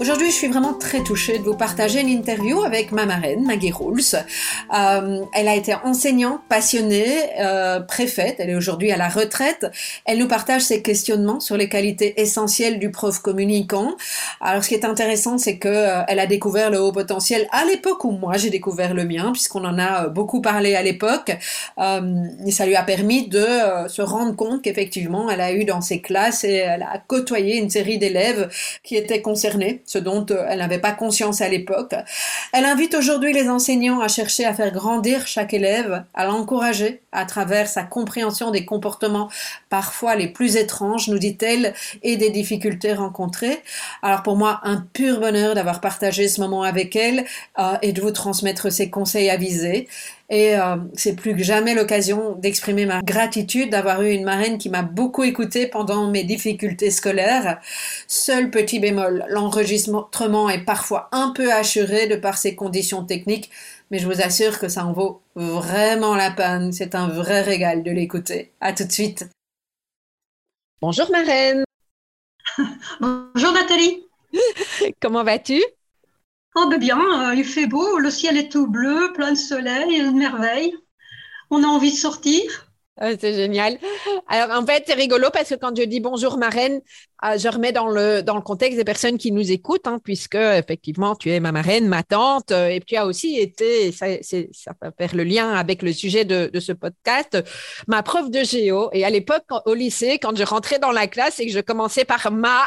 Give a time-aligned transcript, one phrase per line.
[0.00, 3.72] Aujourd'hui, je suis vraiment très touchée de vous partager une interview avec ma marraine, Maggie
[3.72, 4.00] Rules.
[4.72, 7.08] Euh, elle a été enseignante, passionnée,
[7.40, 8.36] euh, préfète.
[8.38, 9.66] Elle est aujourd'hui à la retraite.
[10.04, 13.96] Elle nous partage ses questionnements sur les qualités essentielles du prof communicant.
[14.40, 17.64] Alors, ce qui est intéressant, c'est que euh, elle a découvert le haut potentiel à
[17.64, 21.36] l'époque où moi j'ai découvert le mien, puisqu'on en a euh, beaucoup parlé à l'époque.
[21.76, 23.44] Ça lui a permis de
[23.88, 27.70] se rendre compte qu'effectivement, elle a eu dans ses classes et elle a côtoyé une
[27.70, 28.48] série d'élèves
[28.84, 31.94] qui étaient concernés ce dont euh, elle n'avait pas conscience à l'époque.
[32.52, 37.24] Elle invite aujourd'hui les enseignants à chercher à faire grandir chaque élève, à l'encourager à
[37.24, 39.30] travers sa compréhension des comportements
[39.70, 41.72] parfois les plus étranges, nous dit-elle,
[42.02, 43.62] et des difficultés rencontrées.
[44.02, 47.24] Alors pour moi, un pur bonheur d'avoir partagé ce moment avec elle
[47.58, 49.88] euh, et de vous transmettre ses conseils avisés.
[50.30, 54.68] Et euh, c'est plus que jamais l'occasion d'exprimer ma gratitude d'avoir eu une marraine qui
[54.68, 57.60] m'a beaucoup écoutée pendant mes difficultés scolaires.
[58.06, 63.50] Seul petit bémol, l'enregistrement est parfois un peu assuré de par ses conditions techniques,
[63.90, 66.72] mais je vous assure que ça en vaut vraiment la peine.
[66.72, 68.52] C'est un vrai régal de l'écouter.
[68.60, 69.26] À tout de suite.
[70.82, 71.64] Bonjour marraine.
[73.00, 74.04] Bonjour Nathalie.
[75.00, 75.62] Comment vas-tu?
[76.60, 79.94] Oh ben bien, euh, il fait beau, le ciel est tout bleu, plein de soleil,
[79.94, 80.74] une merveille.
[81.50, 82.42] On a envie de sortir.
[82.96, 83.78] Ah, c'est génial.
[84.26, 86.80] Alors, en fait, c'est rigolo parce que quand je dis bonjour marraine,
[87.24, 90.34] euh, je remets dans le, dans le contexte des personnes qui nous écoutent, hein, puisque
[90.34, 94.72] effectivement, tu es ma marraine, ma tante, euh, et tu as aussi été, ça, ça
[94.82, 97.38] va faire le lien avec le sujet de, de ce podcast,
[97.86, 98.90] ma prof de géo.
[98.92, 102.04] Et à l'époque, au lycée, quand je rentrais dans la classe et que je commençais
[102.04, 102.66] par ma,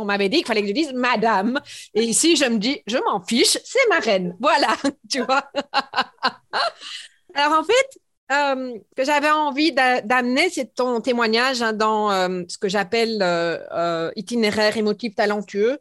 [0.00, 1.60] on m'avait dit qu'il fallait que je dise madame.
[1.94, 4.36] Et ici, je me dis, je m'en fiche, c'est ma reine.
[4.40, 4.76] Voilà,
[5.10, 5.44] tu vois.
[7.34, 7.98] Alors, en fait,
[8.32, 13.18] euh, que j'avais envie d'a- d'amener, c'est ton témoignage hein, dans euh, ce que j'appelle
[13.22, 15.78] euh, euh, itinéraire émotif talentueux.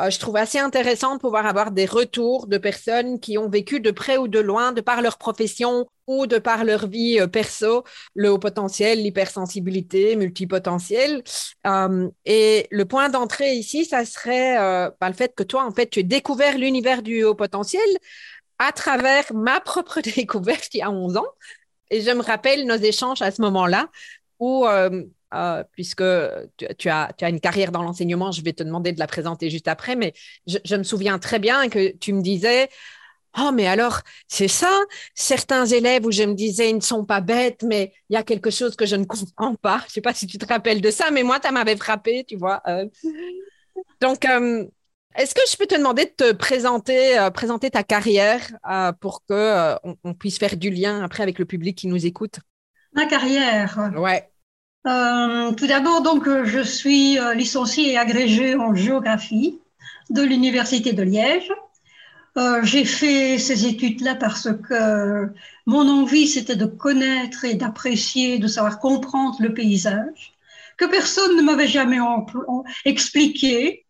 [0.00, 3.80] Euh, je trouve assez intéressant de pouvoir avoir des retours de personnes qui ont vécu
[3.80, 7.26] de près ou de loin, de par leur profession ou de par leur vie euh,
[7.26, 7.82] perso,
[8.14, 11.24] le haut potentiel, l'hypersensibilité, multipotentiel.
[11.66, 14.56] Euh, et le point d'entrée ici, ça serait
[15.00, 17.88] bah, le fait que toi, en fait, tu as découvert l'univers du haut potentiel
[18.58, 21.26] à travers ma propre découverte il y a 11 ans.
[21.90, 23.88] Et je me rappelle nos échanges à ce moment-là
[24.38, 24.66] où,
[25.34, 26.04] euh, puisque
[26.56, 29.06] tu, tu as, tu as une carrière dans l'enseignement, je vais te demander de la
[29.06, 30.12] présenter juste après, mais
[30.46, 32.68] je, je me souviens très bien que tu me disais,
[33.38, 34.70] Oh, mais alors, c'est ça,
[35.14, 38.22] certains élèves où je me disais, ils ne sont pas bêtes, mais il y a
[38.22, 39.84] quelque chose que je ne comprends pas.
[39.86, 42.36] Je sais pas si tu te rappelles de ça, mais moi, ça m'avait frappé, tu
[42.36, 42.62] vois.
[42.66, 42.86] Euh,
[44.00, 44.64] donc, euh,
[45.14, 48.40] est-ce que je peux te demander de te présenter, euh, présenter ta carrière
[48.70, 52.06] euh, pour que on, on puisse faire du lien après avec le public qui nous
[52.06, 52.40] écoute?
[52.92, 53.92] Ma carrière?
[53.96, 54.30] Ouais.
[54.86, 59.60] Euh, tout d'abord, donc, euh, je suis euh, licenciée et agrégée en géographie
[60.10, 61.50] de l'Université de Liège.
[62.62, 65.28] J'ai fait ces études-là parce que
[65.66, 70.34] mon envie, c'était de connaître et d'apprécier, de savoir comprendre le paysage,
[70.76, 71.98] que personne ne m'avait jamais
[72.84, 73.86] expliqué.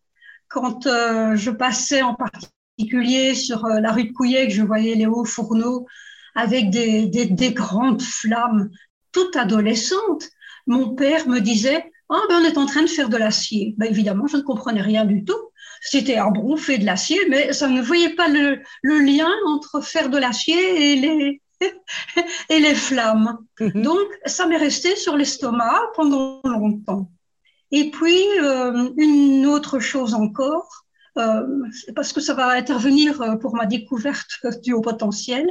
[0.47, 5.25] Quand je passais en particulier sur la rue de Couillet, que je voyais les hauts
[5.25, 5.85] fourneaux
[6.33, 8.71] avec des, des, des grandes flammes,
[9.11, 10.27] toute adolescente,
[10.67, 13.75] mon père me disait Ah, ben, on est en train de faire de l'acier.
[13.77, 15.39] Ben, évidemment, je ne comprenais rien du tout.
[15.81, 19.81] C'était un bon fait de l'acier, mais ça ne voyait pas le, le lien entre
[19.81, 21.41] faire de l'acier et les,
[22.49, 23.37] et les flammes.
[23.75, 27.09] Donc, ça m'est resté sur l'estomac pendant longtemps.
[27.71, 30.85] Et puis, euh, une autre chose encore,
[31.17, 31.63] euh,
[31.95, 34.29] parce que ça va intervenir euh, pour ma découverte
[34.63, 35.49] du haut potentiel.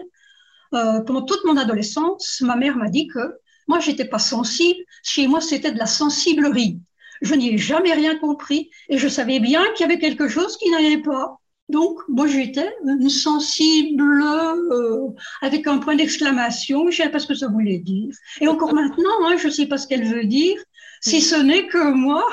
[0.75, 3.39] Euh, pendant toute mon adolescence, ma mère m'a dit que
[3.69, 4.81] moi, j'étais pas sensible.
[5.03, 6.81] Chez moi, c'était de la sensiblerie.
[7.21, 10.57] Je n'y ai jamais rien compris et je savais bien qu'il y avait quelque chose
[10.57, 11.39] qui n'allait pas.
[11.69, 15.09] Donc, moi, j'étais une sensible euh,
[15.43, 16.91] avec un point d'exclamation.
[16.91, 18.15] Je ne sais pas ce que ça voulait dire.
[18.41, 20.57] Et encore maintenant, hein, je ne sais pas ce qu'elle veut dire,
[21.03, 22.25] si ce n'est que moi,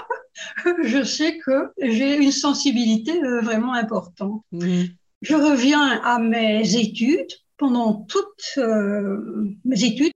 [0.84, 4.42] je sais que j'ai une sensibilité euh, vraiment importante.
[4.54, 7.32] Je reviens à mes études.
[7.58, 10.12] Pendant toutes euh, mes études,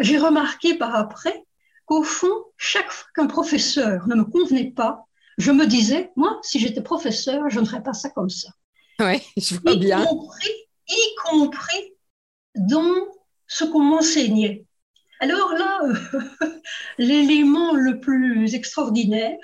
[0.00, 1.44] j'ai remarqué par après
[1.86, 5.06] qu'au fond, chaque fois qu'un professeur ne me convenait pas,
[5.38, 8.48] je me disais, moi, si j'étais professeur, je ne ferais pas ça comme ça.
[9.00, 10.06] Oui, je vois bien.
[10.88, 11.94] y compris
[12.54, 13.06] dans
[13.46, 14.64] ce qu'on m'enseignait.
[15.20, 15.80] Alors là,
[16.98, 19.38] l'élément le plus extraordinaire,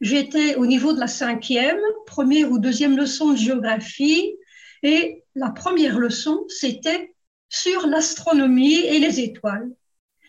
[0.00, 4.34] j'étais au niveau de la cinquième, première ou deuxième leçon de géographie,
[4.82, 7.14] et la première leçon, c'était
[7.48, 9.70] sur l'astronomie et les étoiles.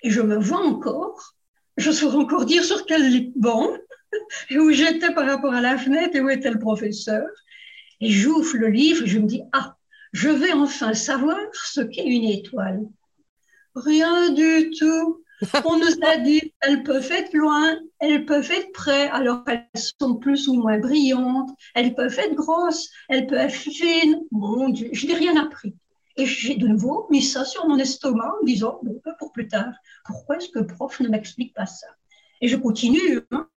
[0.06, 1.34] Et je me vois encore,
[1.78, 3.72] je saurais encore dire sur quel banc,
[4.52, 7.25] et où j'étais par rapport à la fenêtre et où était le professeur.
[8.02, 9.75] Et j'ouvre le livre et je me dis, ah,
[10.13, 12.81] je vais enfin savoir ce qu'est une étoile.
[13.75, 15.24] Rien du tout.
[15.66, 19.68] On nous a dit, elles peuvent être loin, elles peuvent être près, alors elles
[20.00, 24.22] sont plus ou moins brillantes, elles peuvent être grosses, elles peuvent être fines.
[24.30, 25.74] Mon Dieu, je n'ai rien appris.
[26.17, 29.73] Et j'ai de nouveau mis ça sur mon estomac en disant, bon, pour plus tard,
[30.06, 31.88] pourquoi est-ce que le prof ne m'explique pas ça?
[32.41, 33.21] Et je continue.
[33.31, 33.47] Hein.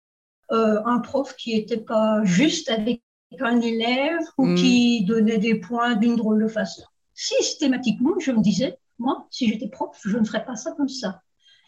[0.51, 3.03] Euh, un prof qui n'était pas juste avec
[3.41, 4.55] un élève ou hmm.
[4.55, 6.83] qui donnait des points d'une drôle de façon.
[7.13, 11.21] Systématiquement, je me disais, moi, si j'étais prof, je ne ferais pas ça comme ça.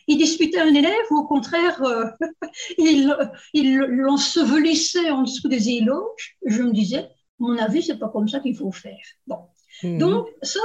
[0.07, 2.07] Il disputait un élève ou au contraire, euh,
[2.79, 3.15] il,
[3.53, 6.39] il l'ensevelissait en dessous des éloges.
[6.47, 8.99] Je me disais, mon avis, c'est pas comme ça qu'il faut faire.
[9.27, 9.41] Bon.
[9.83, 9.99] Mhm.
[9.99, 10.61] Donc, ça,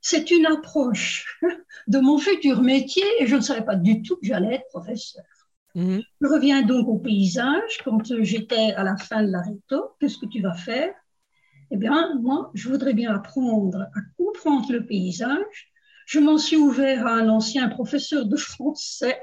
[0.00, 1.40] c'est une approche
[1.86, 5.24] de mon futur métier et je ne savais pas du tout que j'allais être professeur.
[5.74, 6.02] Mhm.
[6.20, 7.78] Je reviens donc au paysage.
[7.84, 10.92] Quand j'étais à la fin de la réto, qu'est-ce que tu vas faire?
[11.70, 15.70] Eh bien, moi, je voudrais bien apprendre à comprendre le paysage
[16.10, 19.16] je m'en suis ouvert à un ancien professeur de français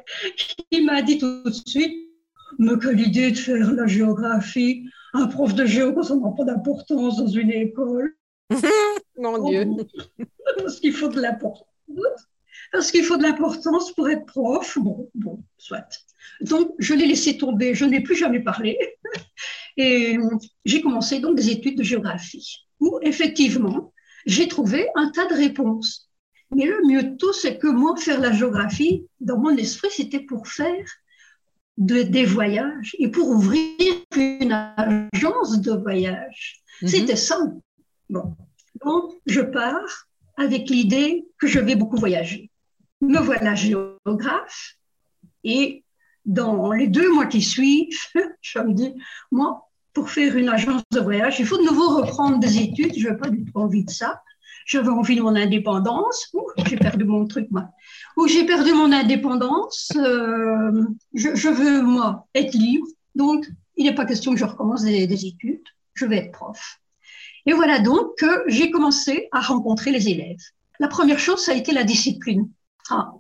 [0.72, 1.94] qui m'a dit tout de suite
[2.60, 7.18] Mais quelle idée de faire la géographie Un prof de géo, ça n'a pas d'importance
[7.18, 8.16] dans une école.
[9.18, 9.68] Mon Dieu
[10.58, 11.66] Parce qu'il faut de l'importance.
[12.72, 14.78] Parce qu'il faut de l'importance pour être prof.
[14.80, 15.88] Bon, bon, soit.
[16.42, 18.78] Donc, je l'ai laissé tomber, je n'ai plus jamais parlé.
[19.78, 20.18] Et
[20.66, 23.94] j'ai commencé donc des études de géographie, où effectivement,
[24.26, 26.10] j'ai trouvé un tas de réponses.
[26.56, 30.22] Mais le mieux de tout, c'est que moi, faire la géographie, dans mon esprit, c'était
[30.22, 30.86] pour faire
[31.78, 33.78] des voyages et pour ouvrir
[34.16, 36.64] une agence de voyage.
[36.82, 36.88] Mhm.
[36.88, 37.38] C'était ça.
[38.10, 38.36] Bon.
[38.86, 40.08] Donc, je pars
[40.38, 42.50] avec l'idée que je vais beaucoup voyager.
[43.02, 44.76] Me voilà géographe
[45.44, 45.84] et
[46.26, 47.98] dans les deux mois qui suivent,
[48.42, 48.94] je me dis,
[49.32, 52.94] moi, pour faire une agence de voyage, il faut de nouveau reprendre des études.
[52.98, 54.22] Je n'ai pas du tout envie de ça
[54.68, 56.32] j'avais envie de mon indépendance,
[56.66, 57.70] j'ai perdu mon truc, moi,
[58.18, 60.84] ou j'ai perdu mon indépendance, euh,
[61.14, 62.86] je, veux, moi, être libre,
[63.16, 63.48] donc
[63.78, 65.64] il n'est pas question que je recommence des, études,
[65.94, 66.80] je vais être prof.
[67.48, 70.38] Et voilà donc que j'ai commencé à rencontrer les élèves.
[70.80, 72.50] La première chose, ça a été la discipline.
[72.90, 73.14] Ah,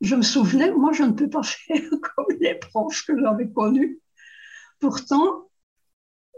[0.00, 4.00] je me souvenais, moi, je ne peux pas faire comme les profs que j'avais connus.
[4.80, 5.48] Pourtant,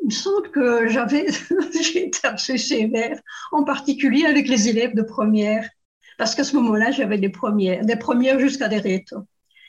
[0.02, 1.27] il me semble que j'avais,
[1.94, 3.19] été assez sévère,
[3.51, 5.69] en particulier avec les élèves de première,
[6.19, 9.24] parce qu'à ce moment-là, j'avais des premières, des premières jusqu'à des rétos.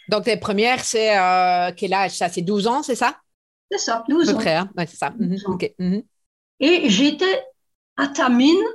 [0.09, 2.11] Donc, tes premières, c'est euh, quel âge?
[2.11, 3.15] Ça C'est 12 ans, c'est ça?
[3.71, 4.37] C'est ça, 12 ans.
[4.37, 4.69] Près, hein?
[4.79, 5.13] c'est ça.
[5.17, 6.03] Mhm.
[6.59, 7.43] Et j'étais
[7.97, 8.65] à Tamine,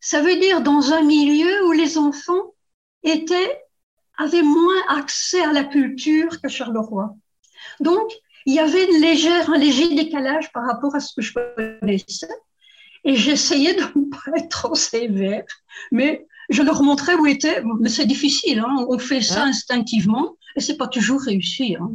[0.00, 2.54] ça veut dire dans un milieu où les enfants
[3.02, 3.62] étaient,
[4.16, 7.14] avaient moins accès à la culture que Charleroi.
[7.80, 8.10] Donc,
[8.46, 11.34] il y avait une légère, un léger décalage par rapport à ce que je
[11.80, 12.28] connaissais.
[13.04, 15.44] Et j'essayais de ne pas être trop sévère,
[15.90, 17.62] mais je leur montrais où était.
[17.80, 18.86] Mais c'est difficile, hein.
[18.88, 21.76] on fait ça instinctivement et c'est pas toujours réussi.
[21.76, 21.90] Hein.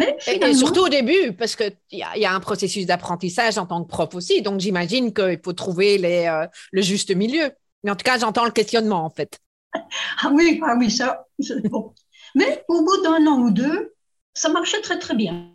[0.00, 3.66] Mais et, surtout au début, parce qu'il y, a, y a un processus d'apprentissage en
[3.66, 7.50] tant que prof aussi, donc j'imagine qu'il faut trouver les, euh, le juste milieu.
[7.84, 9.38] Mais en tout cas, j'entends le questionnement en fait.
[10.22, 11.26] Ah oui, ah oui, ça.
[11.64, 11.94] Bon.
[12.34, 13.94] Mais au bout d'un an ou deux,
[14.32, 15.50] ça marchait très très bien.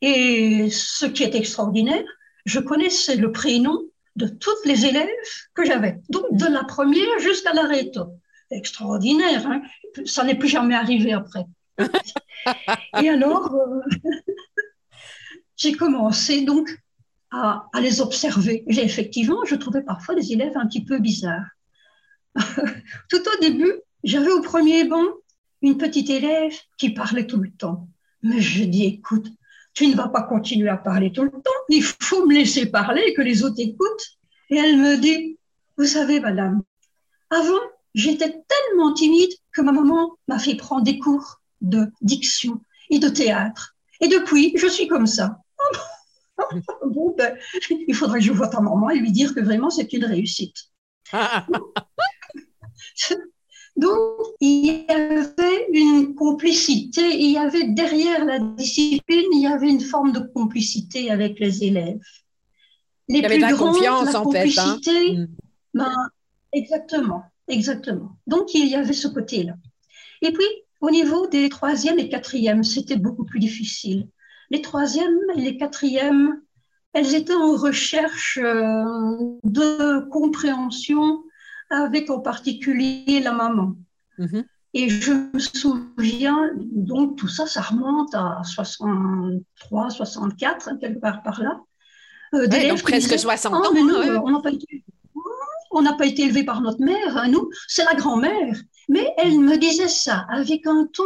[0.00, 2.04] Et ce qui est extraordinaire,
[2.44, 3.82] je connaissais le prénom
[4.14, 5.08] de toutes les élèves
[5.54, 8.06] que j'avais, donc de la première jusqu'à la réto.
[8.50, 9.62] Extraordinaire, hein
[10.04, 11.44] ça n'est plus jamais arrivé après.
[13.02, 13.80] Et alors, euh,
[15.56, 16.78] j'ai commencé donc
[17.30, 18.64] à, les observer.
[18.66, 21.50] Et effectivement, je trouvais parfois des élèves un petit peu bizarres.
[22.36, 23.72] tout au début,
[24.04, 25.04] j'avais au premier banc
[25.62, 27.88] une petite élève qui parlait tout le temps.
[28.22, 29.28] Mais je dis, écoute,
[29.74, 31.50] tu ne vas pas continuer à parler tout le temps.
[31.68, 34.18] Il faut me laisser parler, que les autres écoutent.
[34.50, 35.38] Et elle me dit,
[35.76, 36.62] vous savez, madame,
[37.30, 37.60] avant,
[37.94, 42.60] j'étais tellement timide que ma maman m'a fait prendre des cours de diction
[42.90, 43.76] et de théâtre.
[44.00, 45.38] Et depuis, je suis comme ça.
[46.86, 47.36] bon, ben,
[47.70, 50.56] il faudrait que je voie ta maman et lui dire que vraiment c'est une réussite.
[53.76, 53.98] Donc,
[54.40, 59.80] il y avait une complicité, il y avait derrière la discipline, il y avait une
[59.80, 62.00] forme de complicité avec les élèves.
[63.08, 64.50] Les il y avait de la confiance, en fait.
[64.58, 64.80] Hein.
[64.86, 65.26] Mm.
[65.74, 65.92] Ben,
[66.52, 68.18] exactement, exactement.
[68.26, 69.54] Donc, il y avait ce côté-là.
[70.22, 70.46] Et puis,
[70.80, 74.08] au niveau des troisièmes et quatrièmes, c'était beaucoup plus difficile.
[74.50, 76.40] Les troisièmes et les quatrièmes,
[76.92, 78.84] elles étaient en recherche euh,
[79.44, 81.22] de compréhension
[81.70, 83.74] avec en particulier la maman.
[84.18, 84.44] Mhm.
[84.74, 91.42] Et je me souviens, donc tout ça, ça remonte à 63, 64, quelque part par
[91.42, 91.60] là.
[92.34, 93.62] Euh, donc presque 60 ans.
[93.74, 94.22] Hein,
[95.70, 98.56] on n'a pas été élevé par notre mère, hein, nous, c'est la grand-mère.
[98.88, 101.04] Mais elle me disait ça avec un ton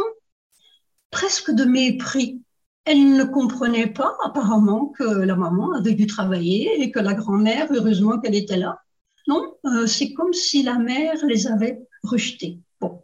[1.11, 2.41] presque de mépris.
[2.85, 7.67] Elle ne comprenait pas apparemment que la maman avait dû travailler et que la grand-mère,
[7.71, 8.79] heureusement qu'elle était là,
[9.27, 12.59] non, euh, c'est comme si la mère les avait rejetés.
[12.81, 13.01] Bon,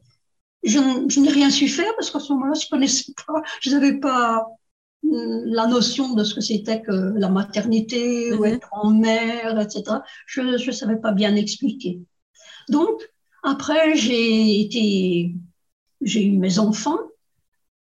[0.63, 4.45] je, n'ai rien su faire parce qu'à ce moment-là, je connaissais pas, je n'avais pas
[5.03, 8.53] hum, la notion de ce que c'était que la maternité ou mhm.
[8.53, 9.83] être en mère, etc.
[10.25, 12.01] Je ne savais pas bien expliquer.
[12.67, 13.08] Donc,
[13.43, 15.33] après, j'ai
[16.01, 16.99] eu mes enfants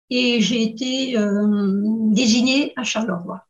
[0.09, 3.43] et j'ai été euh, désignée à Charleroi.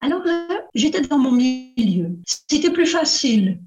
[0.00, 2.18] Alors là, j'étais dans mon milieu.
[2.26, 3.60] C'était plus facile.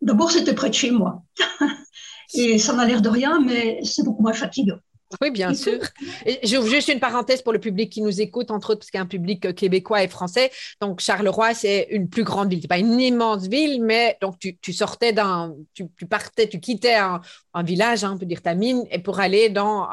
[0.00, 1.22] D'abord, c'était près de chez moi.
[2.34, 4.78] Et ça m'a l'air de rien, mais c'est beaucoup moins fatigant.
[5.20, 5.80] Oui, bien sûr.
[6.26, 8.98] Et j'ouvre juste une parenthèse pour le public qui nous écoute, entre autres, parce qu'il
[8.98, 10.50] y a un public euh, québécois et français.
[10.80, 12.60] Donc, Charleroi, c'est une plus grande ville.
[12.60, 15.54] Ce n'est pas une immense ville, mais donc tu, sortais d'un.
[15.74, 17.20] Tu, partais, tu quittais un,
[17.62, 19.88] village, hein, on peut dire ta mine, et pour aller dans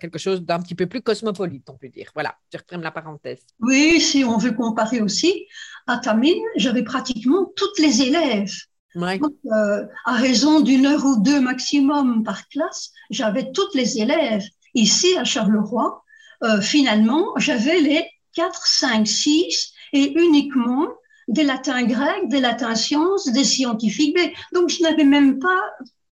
[0.00, 2.10] quelque chose d'un petit peu plus cosmopolite, on peut dire.
[2.14, 3.40] Voilà, je reprends la parenthèse.
[3.60, 5.46] Oui, si on veut comparer aussi,
[5.86, 8.52] à ta mine, j'avais pratiquement toutes les élèves.
[8.96, 14.44] Euh, à raison d'une heure ou deux maximum par classe, j'avais toutes les élèves.
[14.74, 16.02] Ici, à Charleroi,
[16.42, 20.88] euh, finalement, j'avais les 4, 5, 6 et uniquement
[21.28, 24.16] des latins grecs, des latins sciences, des scientifiques
[24.52, 25.60] Donc, je n'avais même pas,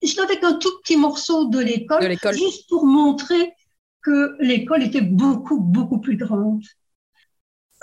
[0.03, 3.53] je n'avais qu'un tout petit morceau de l'école, juste pour montrer
[4.01, 6.63] que l'école était beaucoup, beaucoup plus grande.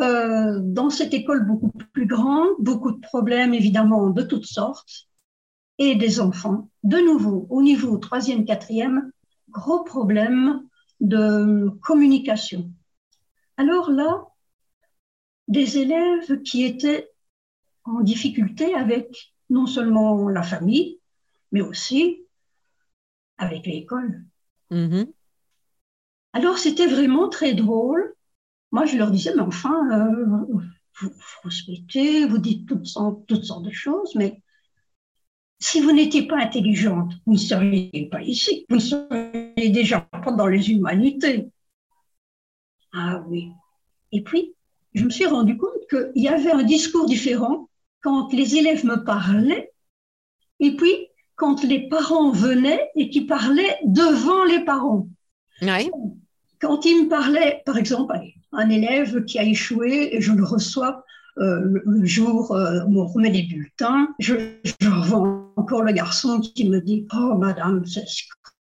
[0.01, 5.09] Euh, dans cette école beaucoup plus grande, beaucoup de problèmes évidemment de toutes sortes,
[5.79, 6.69] et des enfants.
[6.83, 9.13] De nouveau, au niveau troisième, quatrième,
[9.51, 10.63] gros problème
[11.01, 12.73] de communication.
[13.57, 14.27] Alors là,
[15.47, 17.11] des élèves qui étaient
[17.85, 20.99] en difficulté avec non seulement la famille,
[21.53, 22.25] mais aussi
[23.39, 24.25] avec l'école.
[24.71, 25.13] Mm-hmm.
[26.33, 28.15] Alors c'était vraiment très drôle
[28.75, 30.61] moi, je leur disais, mais enfin, euh, vous,
[31.01, 31.11] vous
[31.45, 34.43] respectez, vous dites toutes sortes, toutes sortes de choses, mais
[35.61, 38.67] si vous n'étiez pas intelligente, vous ne seriez pas ici.
[38.69, 41.49] Vous ne seriez déjà pas dans les humanités.
[42.93, 43.53] Ah oui.
[44.11, 44.55] Et puis,
[44.93, 47.69] je me suis rendu compte qu'il y avait un discours différent
[48.01, 49.73] quand les élèves me parlaient
[50.59, 55.07] et puis quand les parents venaient et qui parlaient devant les parents.
[55.63, 55.91] Oui.
[56.61, 58.15] Quand ils me parlaient, par exemple,
[58.57, 61.05] un élève qui a échoué et je le reçois
[61.39, 64.35] euh, le jour euh, où on remet les bulletins, je,
[64.81, 68.05] je revois encore le garçon qui me dit Oh, madame, c'est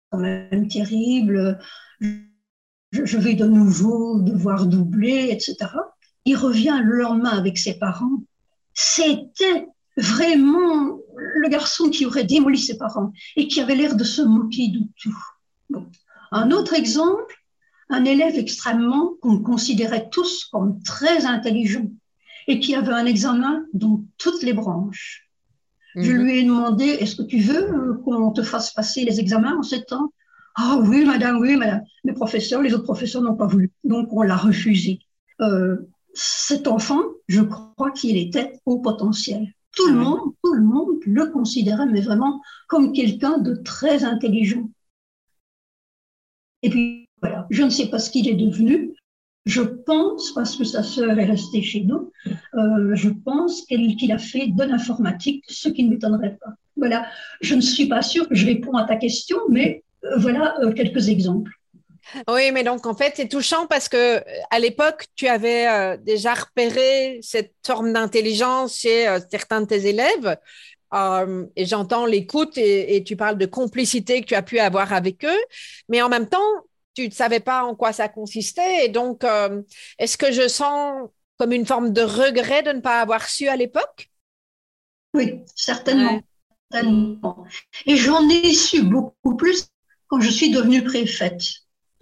[0.09, 1.59] quand même terrible,
[2.91, 5.57] je, vais de nouveau devoir doubler, etc.
[6.25, 8.23] Il revient le lendemain avec ses parents.
[8.73, 14.21] C'était vraiment le garçon qui aurait démoli ses parents et qui avait l'air de se
[14.21, 15.83] moquer de tout.
[16.31, 17.42] Un autre exemple,
[17.93, 21.87] un élève extrêmement qu'on considérait tous comme très intelligent
[22.47, 25.29] et qui avait un examen dans toutes les branches.
[25.95, 26.23] Je mhm.
[26.23, 29.63] lui ai demandé, est-ce que tu veux euh, qu'on te fasse passer les examens en
[29.63, 30.11] sept ans?
[30.55, 31.83] Ah oui, madame, oui, madame.
[32.03, 33.71] Les professeurs, les autres professeurs n'ont pas voulu.
[33.83, 34.99] Donc, on l'a refusé.
[35.41, 35.77] Euh,
[36.15, 39.53] cet enfant, je crois qu'il était au potentiel.
[39.75, 44.69] Tout le monde, tout le monde le considérait, mais vraiment comme quelqu'un de très intelligent.
[46.63, 47.02] Et puis,
[47.49, 48.93] je ne sais pas ce qu'il est devenu.
[49.45, 52.11] Je pense, parce que sa sœur est restée chez nous,
[52.55, 56.51] euh, je pense qu'il a fait de l'informatique, ce qui ne m'étonnerait pas.
[56.77, 57.05] Voilà,
[57.41, 60.71] je ne suis pas sûre que je réponds à ta question, mais euh, voilà euh,
[60.71, 61.51] quelques exemples.
[62.29, 67.19] Oui, mais donc en fait, c'est touchant parce que à l'époque, tu avais déjà repéré
[67.21, 70.37] cette forme d'intelligence chez certains de tes élèves.
[71.55, 75.41] Et j'entends l'écoute et, tu parles de complicité que tu as pu avoir avec eux,
[75.87, 76.39] mais en même temps,
[76.93, 78.85] tu ne savais pas en quoi ça consistait.
[78.85, 79.23] Et donc,
[79.99, 83.55] est-ce que je sens comme une forme de regret de ne pas avoir su à
[83.55, 84.11] l'époque?
[85.13, 86.21] Oui, certainement.
[86.71, 87.45] certainement.
[87.85, 89.67] Et j'en ai su beaucoup plus
[90.07, 91.41] quand je suis devenue préfète.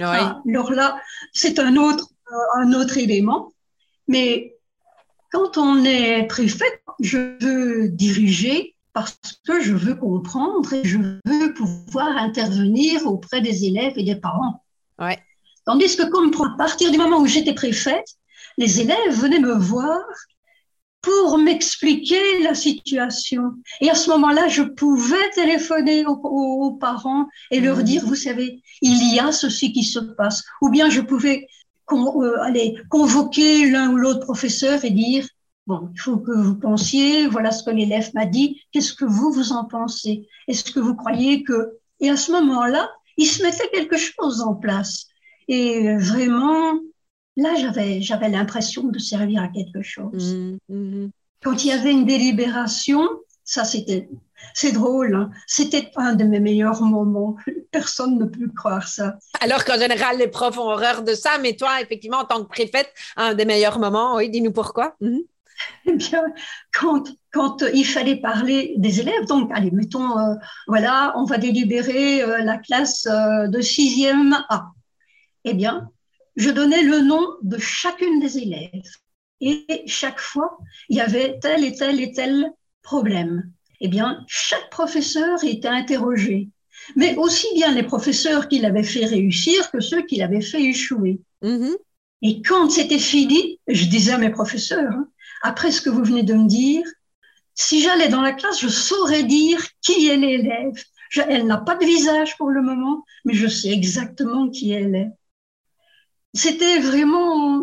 [0.01, 0.99] Ah, alors là,
[1.33, 3.51] c'est un autre, euh, un autre élément.
[4.07, 4.57] Mais
[5.31, 9.17] quand on est préfète, je veux diriger parce
[9.47, 14.63] que je veux comprendre et je veux pouvoir intervenir auprès des élèves et des parents.
[14.99, 15.19] Ouais.
[15.65, 18.17] Tandis que comme à partir du moment où j'étais préfète,
[18.57, 20.01] les élèves venaient me voir
[21.01, 23.53] pour m'expliquer la situation.
[23.79, 27.83] Et à ce moment-là, je pouvais téléphoner aux, parents et leur mmh.
[27.83, 30.43] dire, vous savez, il y a ceci qui se passe.
[30.61, 31.47] Ou bien je pouvais
[31.91, 35.27] euh, aller convoquer l'un ou l'autre professeur et dire,
[35.67, 39.31] bon, il faut que vous pensiez, voilà ce que l'élève m'a dit, qu'est-ce que vous,
[39.31, 40.27] vous en pensez?
[40.47, 41.77] Est-ce que vous croyez que...
[41.99, 45.07] Et à ce moment-là, il se mettait quelque chose en place.
[45.47, 46.79] Et vraiment,
[47.37, 50.35] Là, j'avais, j'avais l'impression de servir à quelque chose.
[50.35, 51.09] Mmh, mmh.
[51.43, 53.07] Quand il y avait une délibération,
[53.43, 54.09] ça c'était,
[54.53, 55.31] c'est drôle, hein.
[55.47, 57.37] c'était un de mes meilleurs moments.
[57.71, 59.17] Personne ne peut croire ça.
[59.39, 62.49] Alors qu'en général, les profs ont horreur de ça, mais toi, effectivement, en tant que
[62.49, 64.95] préfète, un des meilleurs moments, oui, dis-nous pourquoi.
[64.99, 65.19] Mmh.
[65.85, 66.23] Eh bien,
[66.73, 70.35] quand, quand il fallait parler des élèves, donc, allez, mettons, euh,
[70.67, 74.71] voilà, on va délibérer euh, la classe euh, de 6e A.
[75.43, 75.89] Eh bien,
[76.35, 78.91] je donnais le nom de chacune des élèves.
[79.39, 82.51] Et chaque fois, il y avait tel et tel et tel
[82.83, 83.51] problème.
[83.79, 86.49] Eh bien, chaque professeur était interrogé,
[86.95, 91.21] mais aussi bien les professeurs qui l'avaient fait réussir que ceux qui l'avaient fait échouer.
[91.41, 91.75] Mm-hmm.
[92.21, 95.07] Et quand c'était fini, je disais à mes professeurs, hein,
[95.43, 96.85] après ce que vous venez de me dire,
[97.53, 100.73] si j'allais dans la classe, je saurais dire qui est l'élève.
[101.27, 105.11] Elle n'a pas de visage pour le moment, mais je sais exactement qui elle est
[106.33, 107.61] c'était vraiment,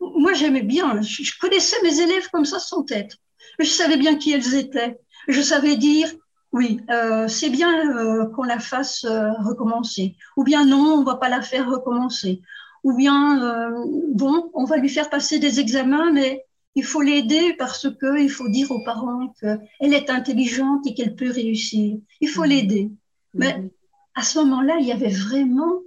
[0.00, 3.16] moi j'aimais bien, je connaissais mes élèves comme ça sans tête.
[3.58, 4.98] Je savais bien qui elles étaient.
[5.28, 6.08] Je savais dire,
[6.52, 10.16] oui, euh, c'est bien euh, qu'on la fasse euh, recommencer.
[10.36, 12.42] Ou bien non, on va pas la faire recommencer.
[12.82, 17.54] Ou bien, euh, bon, on va lui faire passer des examens, mais il faut l'aider
[17.58, 21.98] parce que il faut dire aux parents qu'elle est intelligente et qu'elle peut réussir.
[22.20, 22.48] Il faut mmh.
[22.48, 22.90] l'aider.
[23.34, 23.70] Mais mmh.
[24.14, 25.80] à ce moment-là, il y avait vraiment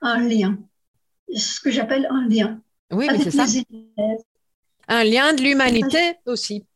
[0.00, 0.58] un lien
[1.36, 2.60] ce que j'appelle un lien.
[2.90, 3.46] Oui, mais c'est ça.
[4.88, 6.66] Un lien de l'humanité aussi.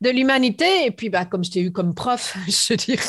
[0.00, 3.00] De l'humanité, et puis bah, comme je t'ai eu comme prof, je veux dire,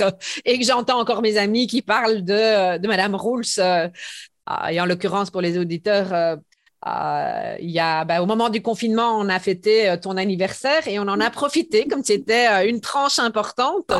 [0.45, 3.89] et que j'entends encore mes amis qui parlent de, de Madame Rouls, euh,
[4.69, 6.35] et en l'occurrence pour les auditeurs, euh,
[6.87, 11.03] euh, y a, bah, au moment du confinement, on a fêté ton anniversaire et on
[11.03, 13.91] en a profité comme c'était une tranche importante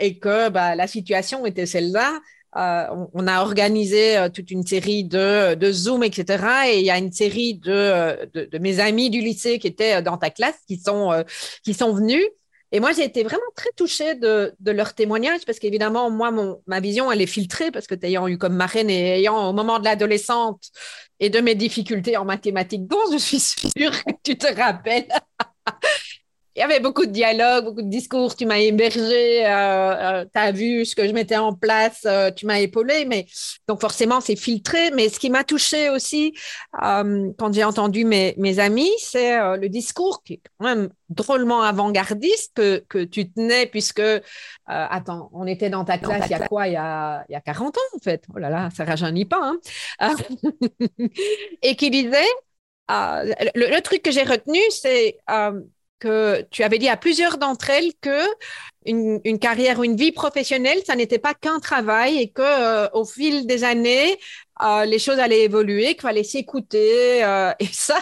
[0.00, 2.20] et que bah, la situation était celle-là.
[2.56, 6.44] Euh, on, a organisé euh, toute une série de, de Zoom, etc.
[6.68, 10.30] Et il y a une série de, mes amis du lycée qui étaient dans ta
[10.30, 11.22] classe qui sont, euh,
[11.62, 12.24] qui sont venus.
[12.72, 16.32] Et moi, j'ai été vraiment très touchée de, leur témoignage parce qu'évidemment, moi,
[16.66, 19.78] ma vision, elle est filtrée parce que ayant eu comme marraine et ayant au moment
[19.78, 20.70] de l'adolescente
[21.20, 25.08] et de mes difficultés en mathématiques, dont je suis sûre que tu te rappelles,
[26.58, 28.34] il y avait beaucoup de dialogues, beaucoup de discours.
[28.34, 32.32] Tu m'as hébergé, euh, euh, tu as vu ce que je mettais en place, euh,
[32.32, 33.04] tu m'as épaulé.
[33.04, 33.26] Mais
[33.68, 34.90] donc forcément, c'est filtré.
[34.90, 36.34] Mais ce qui m'a touché aussi
[36.72, 42.52] quand j'ai entendu mes, mes amis, c'est le discours qui est quand même drôlement avant-gardiste
[42.56, 44.02] que, que tu tenais, puisque,
[44.66, 46.66] attends, on était dans ta classe il y a quoi?
[46.66, 48.24] Il y a, il y a 40 ans, en fait.
[48.34, 49.54] Oh là là, ça rajeunit pas.
[50.00, 50.14] Hein
[51.62, 52.26] Et qui disait,
[52.88, 55.18] le, le, truc que j'ai retenu, c'est
[55.98, 58.22] que tu avais dit à plusieurs d'entre elles que
[58.86, 63.04] une, carrière ou une vie professionnelle, ça n'était pas qu'un travail et que euh, au
[63.04, 64.18] fil des années,
[64.62, 67.24] euh, les choses allaient évoluer, qu'il fallait s'écouter.
[67.24, 67.98] Euh, et ça,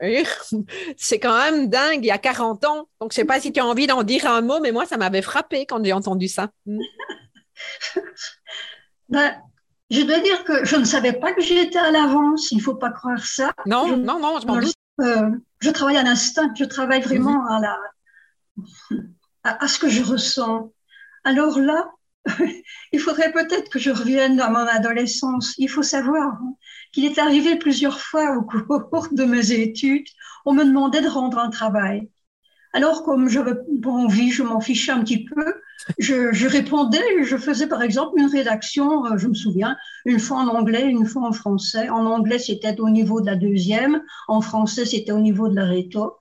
[0.96, 2.88] c'est quand même dingue, il y a 40 ans.
[3.00, 4.96] Donc, je sais pas si tu as envie d'en dire un mot, mais moi, ça
[4.96, 6.50] m'avait frappé quand j'ai entendu ça.
[6.66, 6.80] Mm.
[9.08, 9.34] ben,
[9.90, 12.90] je dois dire que je ne savais pas que j'étais à l'avance, il faut pas
[12.90, 13.52] croire ça.
[13.64, 14.74] Non, non, non, je m'en doute.
[15.60, 17.48] Je travaille à l'instinct, je travaille vraiment mhm.
[17.48, 17.78] à, la,
[19.44, 20.72] à, ce que je ressens.
[21.24, 21.90] Alors là,
[22.92, 25.54] il faudrait peut-être que je revienne à mon adolescence.
[25.58, 26.54] Il faut savoir hein,
[26.92, 28.42] qu'il est arrivé plusieurs fois au
[28.90, 30.06] cours de mes études,
[30.44, 32.08] on me demandait de rendre un travail.
[32.72, 35.54] Alors, comme j'avais pas envie, je m'en fichais un petit peu,
[35.98, 40.48] je, répondais, je faisais par exemple une rédaction, euh, je me souviens, une fois en
[40.48, 41.88] anglais, une fois en français.
[41.88, 45.64] En anglais, c'était au niveau de la deuxième, en français, c'était au niveau de la
[45.64, 46.16] réto.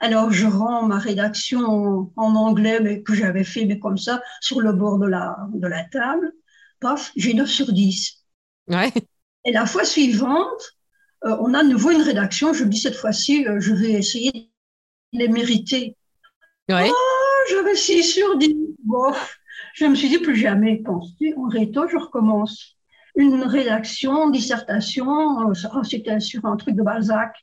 [0.00, 4.60] Alors, je rends ma rédaction en, anglais, mais que j'avais fait, mais comme ça, sur
[4.60, 6.32] le bord de la, de la table.
[6.80, 8.24] Paf, j'ai 9 sur 10.
[8.68, 8.90] Ouais.
[9.44, 10.76] Et la fois suivante,
[11.26, 12.54] euh, on a de nouveau une rédaction.
[12.54, 14.32] Je me dis cette fois-ci, euh, je vais essayer
[15.12, 15.96] de les mériter.
[16.70, 16.90] Ouais.
[16.90, 18.69] Oh, j'avais 6 sur 10.
[18.84, 19.12] Bon,
[19.74, 20.78] je me suis dit plus jamais.
[20.78, 22.76] Penses-tu, en réto, je recommence.
[23.16, 27.34] Une rédaction, dissertation, euh, c'était sur un truc de Balzac.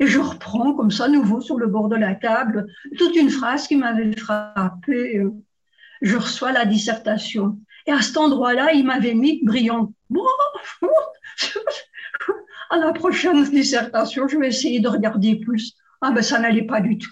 [0.00, 2.66] Et je reprends comme ça, nouveau, sur le bord de la table,
[2.98, 5.22] toute une phrase qui m'avait frappé.
[6.02, 7.58] Je reçois la dissertation.
[7.86, 9.92] Et à cet endroit-là, il m'avait mis brillant.
[10.10, 10.24] Bon,
[12.70, 15.74] à la prochaine dissertation, je vais essayer de regarder plus.
[16.00, 17.10] Ah ben ça n'allait pas du tout.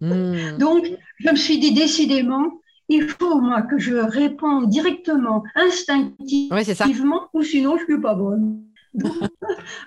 [0.00, 0.56] Hmm.
[0.58, 0.86] Donc,
[1.18, 7.76] je me suis dit décidément, il faut moi que je réponde directement, instinctivement, ou sinon
[7.76, 8.62] je ne suis pas bonne.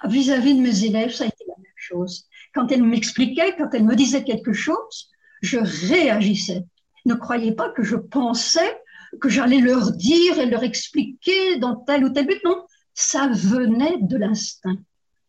[0.06, 2.26] Vis-à-vis de mes élèves, ça a été la même chose.
[2.54, 5.10] Quand elles m'expliquaient, quand elles me disaient quelque chose,
[5.42, 6.66] je réagissais.
[7.06, 8.82] Ne croyez pas que je pensais
[9.22, 12.44] que j'allais leur dire et leur expliquer dans tel ou tel but.
[12.44, 14.78] Non, ça venait de l'instinct.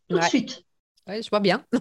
[0.08, 0.64] Tout de suite.
[1.06, 1.64] Oui, je vois bien.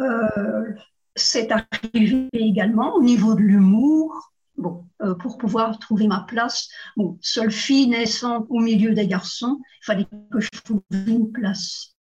[0.00, 0.74] Euh,
[1.18, 4.32] c'est arrivé également au niveau de l'humour.
[4.56, 9.60] Bon, euh, pour pouvoir trouver ma place, bon, seule fille naissant au milieu des garçons,
[9.82, 11.94] il fallait que je trouve une place.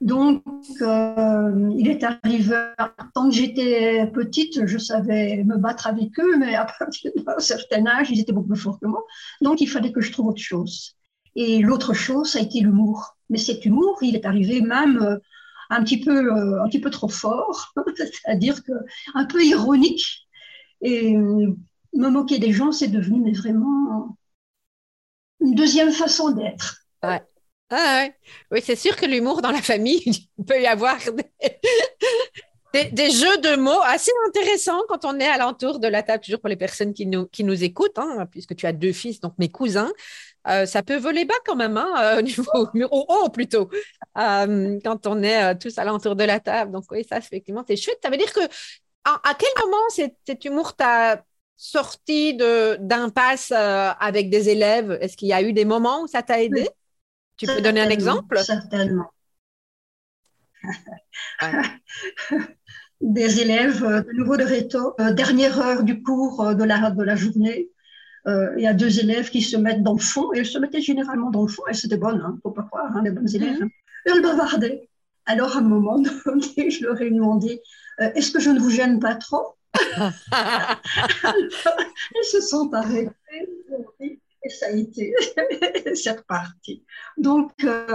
[0.00, 0.42] Donc,
[0.80, 2.56] euh, il est arrivé,
[3.14, 7.86] tant que j'étais petite, je savais me battre avec eux, mais à partir d'un certain
[7.86, 9.04] âge, ils étaient beaucoup plus forts que moi.
[9.40, 10.96] Donc, il fallait que je trouve autre chose.
[11.36, 13.16] Et l'autre chose, ça a été l'humour.
[13.30, 15.18] Mais cet humour, il est arrivé même euh,
[15.72, 18.72] un petit peu, euh, un petit peu trop fort, c'est-à-dire que
[19.14, 20.28] un peu ironique.
[20.82, 24.16] Et me moquer des gens, c'est devenu vraiment
[25.40, 26.86] une deuxième façon d'être.
[27.74, 28.06] Ah
[28.50, 30.02] oui, c'est sûr que l'humour dans la famille,
[30.38, 31.24] il peut y avoir des,
[32.74, 36.56] jeux de mots assez intéressants quand on est alentour de la table, toujours pour les
[36.56, 39.92] personnes qui nous, qui nous écoutent, hein, puisque tu as deux fils, donc mes cousins.
[40.48, 42.50] Euh, ça peut voler bas quand même, hein, euh, au niveau
[42.90, 43.70] au haut plutôt,
[44.18, 46.72] euh, quand on est tous alentour de la table.
[46.72, 47.98] Donc oui, ça effectivement, c'est chouette.
[48.02, 48.40] Ça veut dire que
[49.04, 51.24] à, quel moment cet, humour t'a
[51.56, 54.98] sorti d'impasse avec des élèves?
[55.00, 56.68] Est-ce qu'il y a eu des moments où ça t'a aidé?
[57.36, 58.38] Tu peux donner un exemple?
[58.38, 59.10] Certainement.
[63.02, 66.90] Des élèves euh, de nouveau de réto, euh, dernière heure du cours euh, de la,
[66.90, 67.68] de la journée,
[68.24, 70.80] il y a deux élèves qui se mettent dans le fond, et elles se mettaient
[70.80, 73.58] généralement dans le fond, et c'était bonnes, hein, faut pas croire, hein, les bonnes élèves.
[73.58, 73.70] Mhm.
[74.06, 74.88] Et elles bavardaient.
[75.26, 77.60] Alors, à un moment donné, je leur ai demandé
[77.98, 79.56] Est-ce que je ne vous gêne pas trop?
[81.34, 85.14] Elles se sont arrêtées et ça a été,
[85.94, 86.82] c'est reparti.
[87.16, 87.86] Donc, euh,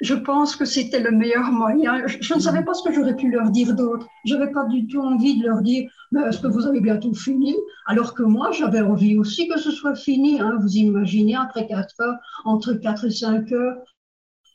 [0.00, 2.06] je pense que c'était le meilleur moyen.
[2.06, 4.06] Je, ne savais pas ce que j'aurais pu leur dire d'autre.
[4.24, 5.90] Je n'avais pas du tout envie de leur dire
[6.28, 7.54] est-ce que vous avez bientôt fini?
[7.86, 10.40] Alors que moi, j'avais envie aussi que ce soit fini.
[10.40, 10.58] Hein.
[10.60, 13.76] Vous imaginez, après 4 heures, entre 4 et 5 heures,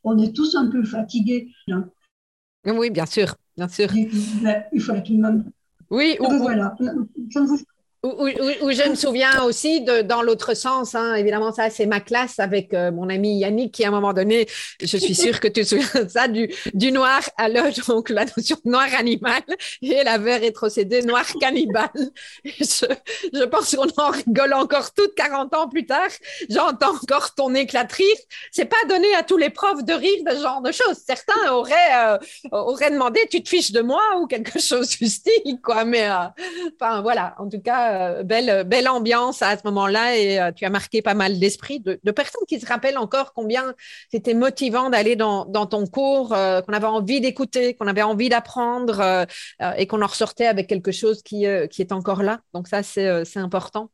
[0.04, 1.50] on est tous un peu fatigués.
[1.70, 1.90] Hein.
[2.66, 3.90] Oui, bien sûr, bien sûr.
[3.94, 5.52] Il fallait tout de même.
[5.90, 6.76] Oui, ou, voilà.
[6.80, 7.60] Je ne vous
[8.04, 12.74] où, je me souviens aussi dans l'autre sens, hein, évidemment, ça c'est ma classe avec
[12.74, 14.46] euh, mon ami Yannick qui à un moment donné,
[14.82, 18.26] je suis sûre que tu te souviens de ça, du, noir à l'œil, donc la
[18.26, 19.42] notion de noir animal
[19.82, 21.90] et elle avait rétrocédé noir cannibale.
[22.44, 22.86] Je,
[23.34, 26.10] je, pense qu'on en rigole encore toutes 40 ans plus tard.
[26.50, 28.18] J'entends encore ton éclat de rire.
[28.52, 30.98] C'est pas donné à tous les profs de rire de ce genre de choses.
[31.06, 32.18] Certains auraient, euh,
[32.52, 35.86] auraient demandé tu te fiches de moi ou quelque chose du style, quoi.
[35.86, 36.26] Mais euh,
[36.76, 40.66] enfin voilà, en tout cas euh, belle, belle ambiance à ce moment-là et euh, tu
[40.66, 43.76] as marqué pas mal d'esprit de, personnes qui se rappellent encore combien
[44.12, 49.26] c'était motivant d'aller dans, ton cours, euh, qu'on avait envie d'écouter, qu'on avait envie d'apprendre
[49.78, 52.42] et qu'on en ressortait avec quelque chose qui, est encore là.
[52.54, 53.90] Donc ça, c'est important.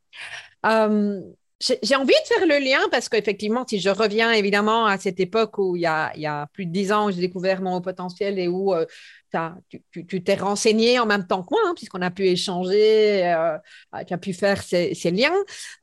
[0.64, 5.58] j'ai envie de faire le lien parce qu'effectivement, si je reviens évidemment à cette époque
[5.58, 7.82] où il y a, il y a plus de dix ans, j'ai découvert mon haut
[7.82, 8.74] potentiel et où
[9.92, 13.58] tu t'es renseigné en même temps que moi, hein, puisqu'on a pu échanger, euh,
[13.96, 15.34] euh, tu as pu faire ces, liens.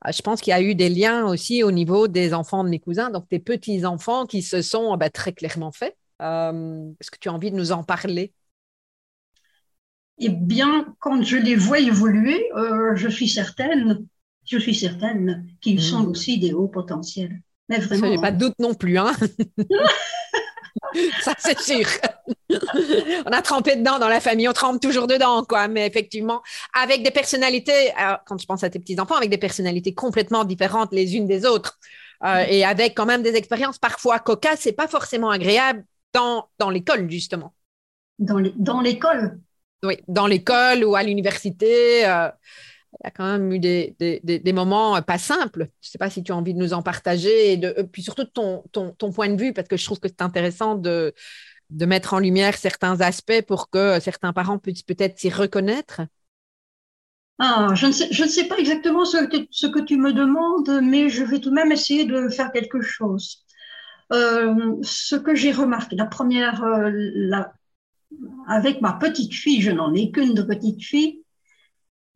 [0.05, 2.69] Euh, je pense qu'il y a eu des liens aussi au niveau des enfants de
[2.69, 5.95] mes cousins, donc des petits-enfants qui se sont bah, très clairement faits.
[6.19, 8.33] Est-ce que tu as envie de nous en parler?
[10.19, 12.49] Eh bien, quand je les vois évoluer,
[12.95, 14.05] je suis certaine,
[14.45, 16.09] je suis certaine qu'ils sont hmm.
[16.09, 17.41] aussi des hauts potentiels.
[17.69, 18.15] Mais vraiment.
[18.15, 18.97] Ça, pas de doute non plus.
[18.97, 19.13] Hein
[21.21, 21.85] ça c'est sûr.
[23.25, 25.67] on a trempé dedans dans la famille, on trempe toujours dedans, quoi.
[25.67, 26.41] Mais effectivement,
[26.73, 27.93] avec des personnalités,
[28.25, 31.77] quand je pense à tes petits-enfants, avec des personnalités complètement différentes les unes des autres,
[32.23, 36.69] euh, et avec quand même des expériences parfois cocasses, c'est pas forcément agréable dans, dans
[36.69, 37.53] l'école, justement.
[38.19, 39.39] Dans l'école?
[39.83, 42.07] Oui, dans l'école ou à l'université.
[42.07, 42.29] Euh,
[43.03, 45.69] y a quand même eu des, des, des, moments pas simples.
[45.81, 48.01] Je ne sais pas si tu as envie de nous en partager, et euh, puis
[48.01, 51.13] surtout ton, ton, ton, point de vue, parce que je trouve que c'est intéressant de,
[51.69, 56.01] de mettre en lumière certains aspects pour que certains parents puissent peut-être s'y reconnaître.
[57.39, 60.11] Ah, je, ne sais, je ne sais pas exactement ce que, ce que tu me
[60.11, 63.45] demandes, mais je vais tout de même essayer de faire quelque chose.
[64.11, 67.53] Euh, ce que j'ai remarqué, la première, euh, la,
[68.47, 71.23] avec ma petite fille, je n'en ai qu'une de petite fille,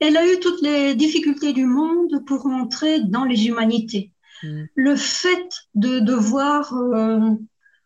[0.01, 4.11] elle a eu toutes les difficultés du monde pour entrer dans les humanités.
[4.43, 4.63] Mm.
[4.75, 7.29] Le fait de devoir euh,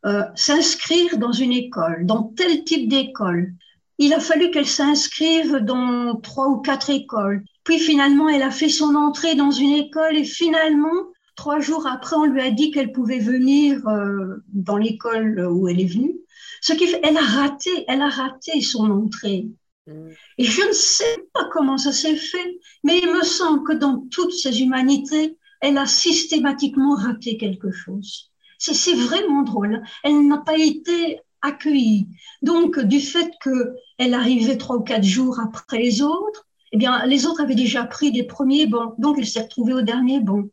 [0.06, 3.54] euh, s'inscrire dans une école, dans tel type d'école,
[3.98, 7.44] il a fallu qu'elle s'inscrive dans trois ou quatre écoles.
[7.66, 12.16] Puis finalement, elle a fait son entrée dans une école et finalement, trois jours après,
[12.16, 16.16] on lui a dit qu'elle pouvait venir euh, dans l'école où elle est venue.
[16.62, 19.48] Ce qui fait, elle a raté, elle a raté son entrée.
[19.88, 20.10] Mm.
[20.38, 24.06] Et je ne sais pas comment ça s'est fait, mais il me semble que dans
[24.12, 28.32] toutes ces humanités, elle a systématiquement raté quelque chose.
[28.58, 29.84] C'est vraiment drôle.
[30.04, 32.08] Elle n'a pas été accueillie.
[32.42, 37.26] Donc, du fait qu'elle arrivait trois ou quatre jours après les autres, eh bien, les
[37.26, 38.96] autres avaient déjà pris des premiers bons.
[38.98, 40.50] Donc, elle s'est retrouvée au dernier bon.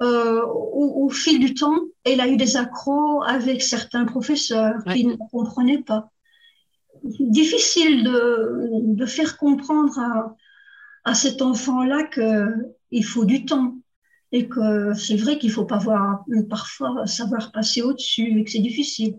[0.00, 5.04] Euh, au, au, fil du temps, elle a eu des accros avec certains professeurs qui
[5.04, 6.08] ne comprenaient pas
[7.02, 10.36] difficile de, faire comprendre à,
[11.04, 13.76] à cet enfant-là qu'il faut du temps
[14.32, 18.58] et que c'est vrai qu'il faut pas voir, parfois savoir passer au-dessus et que c'est
[18.58, 19.14] difficile.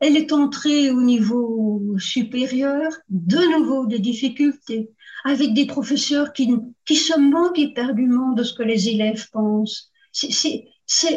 [0.00, 4.90] Elle est entrée au niveau supérieur, de nouveau des difficultés,
[5.24, 6.50] avec des professeurs qui,
[6.84, 9.92] qui se moquent éperdument de ce que les élèves pensent.
[10.10, 10.64] C'est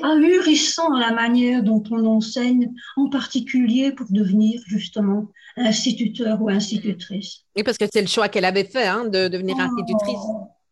[0.04, 7.42] ahurissant la manière dont on enseigne, en particulier pour devenir justement instituteur ou institutrice.
[7.56, 9.62] Oui, parce que c'est le choix qu'elle avait fait, hein, de devenir oh.
[9.62, 10.20] institutrice.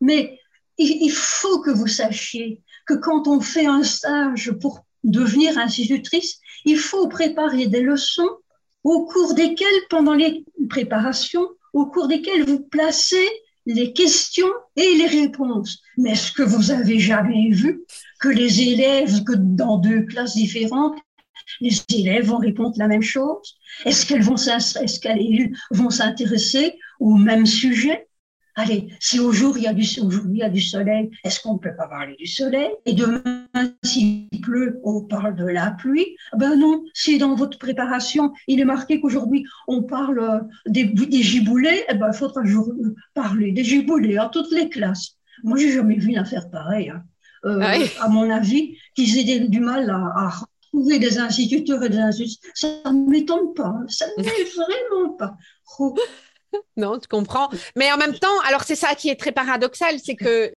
[0.01, 0.39] Mais
[0.77, 6.77] il, faut que vous sachiez que quand on fait un stage pour devenir institutrice, il
[6.77, 8.29] faut préparer des leçons
[8.83, 13.29] au cours desquelles, pendant les préparations, au cours desquelles vous placez
[13.65, 15.81] les questions et les réponses.
[15.97, 17.83] Mais est-ce que vous avez jamais vu
[18.19, 20.97] que les élèves, que dans deux classes différentes,
[21.61, 23.57] les élèves vont répondre la même chose?
[23.85, 24.37] Est-ce qu'elles vont
[25.71, 28.07] vont s'intéresser au même sujet?
[28.55, 29.65] Allez, si aujourd'hui il
[30.35, 32.69] il y a du soleil, est-ce qu'on ne peut pas parler du soleil?
[32.85, 33.47] Et demain,
[33.83, 38.65] s'il pleut, on parle de la pluie Ben non, si dans votre préparation, il est
[38.65, 42.41] marqué qu'aujourd'hui on parle euh, des, des giboulées, eh ben, il faudra
[43.13, 45.17] parler des giboulées à toutes les classes.
[45.43, 46.89] Moi, j'ai jamais vu une affaire pareille.
[46.89, 47.03] Hein.
[47.45, 50.31] Euh, ah À mon avis, qu'ils aient du mal à, à
[50.71, 53.75] trouver des instituteurs et des instituteurs, ça ne m'étonne pas.
[53.87, 55.35] Ça ne m'étonne vraiment pas.
[55.79, 55.95] Oh.
[56.77, 57.49] non, tu comprends.
[57.75, 60.53] Mais en même temps, alors c'est ça qui est très paradoxal, c'est que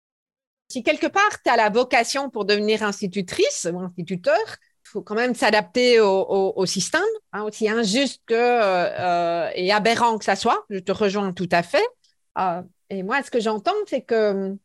[0.68, 4.38] si quelque part tu as la vocation pour devenir institutrice ou instituteur,
[4.85, 10.24] il faut quand même s'adapter au, système, hein, aussi injuste que, euh, et aberrant que
[10.24, 10.64] ça soit.
[10.70, 11.87] Je te rejoins tout à fait.
[12.38, 14.57] Euh, et moi, ce que j'entends, c'est que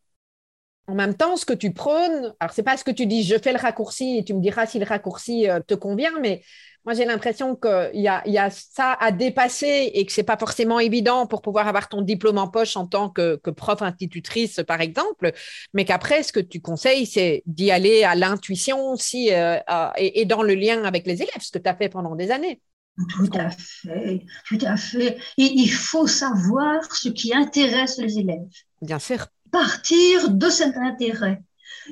[0.89, 3.37] en même temps, ce que tu prônes, alors c'est pas ce que tu dis, je
[3.37, 6.41] fais le raccourci et tu me diras si le raccourci euh, te convient, mais
[6.83, 10.37] moi j'ai l'impression qu'il y a, y a ça à dépasser et que c'est pas
[10.37, 14.81] forcément évident pour pouvoir avoir ton diplôme en poche en tant que, prof institutrice, par
[14.81, 15.31] exemple,
[15.75, 19.59] mais qu'après, ce que tu conseilles, c'est d'y aller à l'intuition aussi euh,
[19.95, 22.61] et, dans le lien avec les élèves, ce que tu as fait pendant des années.
[23.09, 25.19] Tout à fait, tout à fait.
[25.37, 28.49] il faut savoir ce qui intéresse les élèves.
[28.81, 31.41] Bien sûr partir de cet intérêt.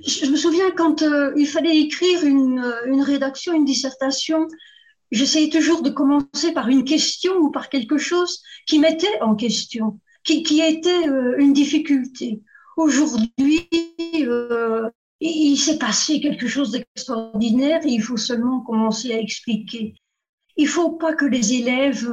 [0.05, 4.47] Je me souviens quand euh, il fallait écrire une, euh, une rédaction, une dissertation,
[5.11, 9.99] j'essayais toujours de commencer par une question ou par quelque chose qui mettait en question,
[10.23, 12.41] qui, qui était euh, une difficulté.
[12.75, 13.67] Aujourd'hui,
[15.19, 19.95] il s'est passé quelque chose d'extraordinaire et il faut seulement commencer à expliquer.
[20.57, 22.07] Il faut pas que les élèves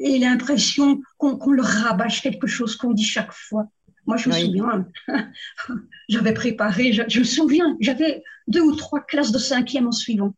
[0.00, 3.66] aient l'impression qu'on leur rabâche quelque chose qu'on dit chaque fois.
[4.06, 4.86] Moi, je me souviens,
[6.08, 10.34] j'avais préparé, je, me souviens, j'avais deux ou trois classes de cinquième en suivant.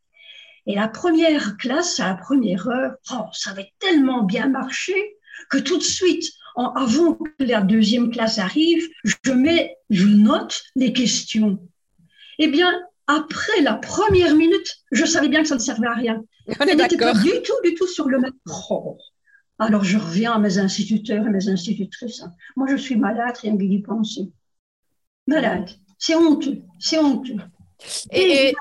[0.66, 4.94] Et la première classe, à la première heure, oh, ça avait tellement bien marché
[5.50, 10.62] que tout de suite, en, avant que la deuxième classe arrive, je mets, je note
[10.76, 11.58] les questions.
[12.38, 12.72] Eh bien,
[13.06, 16.22] après la première minute, je savais bien que ça ne servait à rien.
[16.60, 18.32] On est n'était pas du tout, du tout sur le même.
[18.70, 18.98] Oh.
[19.58, 22.24] Alors je reviens à mes instituteurs et mes institutrices.
[22.56, 24.32] Moi, je suis malade, rien que d'y penser.
[25.26, 25.70] Malade.
[25.98, 26.62] C'est honteux.
[26.78, 27.36] C'est honteux.
[28.12, 28.54] Et, et-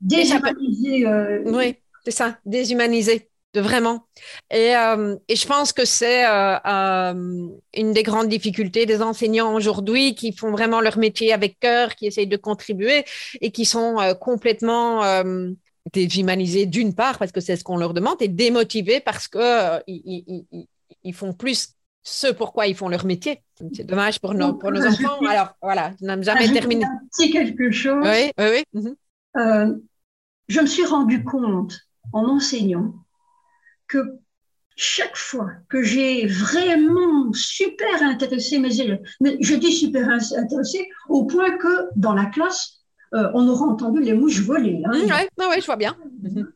[0.00, 1.06] Déshumaniser.
[1.06, 4.06] euh, oui, c'est ça, déshumanisé, de vraiment.
[4.50, 10.14] Et, euh, et je pense que c'est euh, une des grandes difficultés des enseignants aujourd'hui
[10.14, 13.04] qui font vraiment leur métier avec cœur, qui essayent de contribuer
[13.40, 15.02] et qui sont complètement
[15.92, 19.80] déshumanisés d'une part parce que c'est ce qu'on leur demande et démotivés parce que euh,
[19.86, 20.46] ils,
[21.02, 23.42] ils- font plus ce pourquoi ils font leur métier.
[23.74, 25.26] C'est dommage pour nos, pour nos Ajouter- enfants.
[25.26, 26.84] Alors voilà, je n'aime jamais terminé.
[26.84, 28.04] un petit quelque chose.
[28.06, 28.80] Oui, oui, oui.
[28.80, 28.94] mhm.
[29.36, 29.74] Euh,
[30.48, 31.78] je me suis rendu compte
[32.12, 32.94] en enseignant
[33.86, 33.98] que
[34.76, 40.88] chaque fois que j'ai vraiment super intéressé mes élèves, mais je dis super in- intéressé
[41.08, 42.77] au point que dans la classe,
[43.14, 44.82] euh, on aura entendu les mouches voler.
[44.84, 44.92] hein.
[44.92, 45.96] Mhm, ouais, je vois bien.
[46.22, 46.50] Mhm.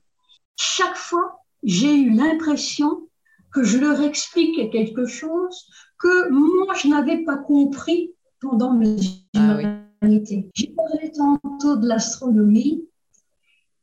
[0.56, 3.08] Chaque fois, j'ai eu l'impression
[3.52, 5.66] que je leur expliquais quelque chose
[5.98, 8.96] que moi, je n'avais pas compris pendant mes
[9.36, 9.64] Ah oui.
[10.02, 10.50] humanités.
[10.54, 12.84] J'ai parlé tantôt de l'astronomie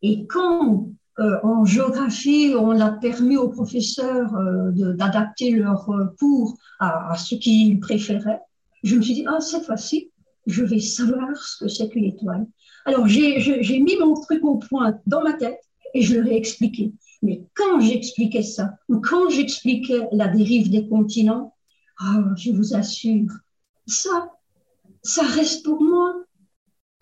[0.01, 6.55] et quand euh, en géographie, on a permis aux professeurs euh, d'adapter leur euh, cours
[6.79, 8.39] à, à ce qu'ils préféraient,
[8.83, 10.11] je me suis dit, ah, cette fois-ci,
[10.47, 12.47] je vais savoir ce que c'est qu'une étoile.
[12.85, 15.59] Alors, j'ai mis mon truc au point dans ma tête
[15.93, 16.93] et je leur ai expliqué.
[17.21, 21.53] Mais quand j'expliquais ça, ou quand j'expliquais la dérive des continents,
[21.99, 23.29] ah, je vous assure,
[23.87, 24.31] ça,
[25.03, 26.15] ça reste pour moi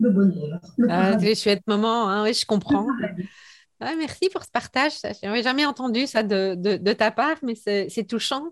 [0.00, 0.60] le bonheur.
[0.76, 1.34] Le Ah, paradis.
[1.36, 2.86] chouette moment, hein, oui, je comprends.
[3.80, 4.94] Ah, merci pour ce partage.
[5.04, 8.44] Je n'avais jamais entendu ça de, de, de ta part, mais c'est touchant.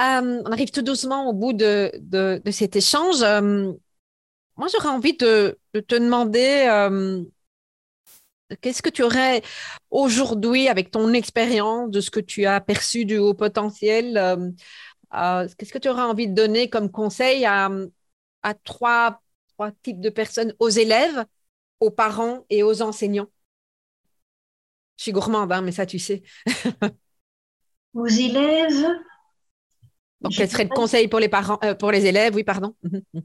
[0.00, 3.22] Euh, on arrive tout doucement au bout de, de, de cet échange.
[3.22, 3.72] Euh,
[4.60, 7.24] moi, j'aurais envie de, te demander euh,
[8.60, 9.40] qu'est-ce que tu aurais
[9.90, 14.50] aujourd'hui, avec ton expérience, de ce que tu as perçu du haut potentiel, euh,
[15.14, 17.70] euh, qu'est-ce que tu aurais envie de donner comme conseil à,
[18.42, 19.22] à trois,
[19.54, 21.24] trois types de personnes, aux élèves,
[21.80, 23.30] aux parents et aux enseignants?
[24.98, 26.22] Je suis gourmande, hein, mais ça, tu sais.
[27.94, 28.86] Aux élèves,
[30.20, 32.34] Donc, quel serait le conseil pour les parents, euh, pour les élèves?
[32.34, 32.74] Oui, pardon.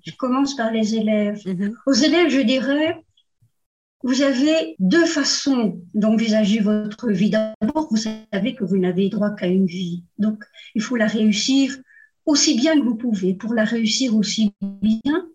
[0.05, 1.41] Je commence par les élèves.
[1.45, 3.03] mhm, Aux élèves, je dirais,
[4.03, 7.31] vous avez deux façons d'envisager votre vie.
[7.31, 10.03] D'abord, vous savez que vous n'avez droit qu'à une vie.
[10.19, 10.43] Donc,
[10.75, 11.75] il faut la réussir
[12.25, 13.33] aussi bien que vous pouvez.
[13.33, 15.27] Pour la réussir aussi bien,